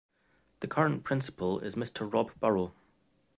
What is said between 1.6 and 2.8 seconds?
Mr Rob Burrough.